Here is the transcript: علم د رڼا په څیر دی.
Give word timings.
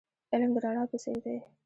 علم 0.33 0.49
د 0.55 0.57
رڼا 0.63 0.83
په 0.91 0.97
څیر 1.03 1.17
دی. 1.25 1.37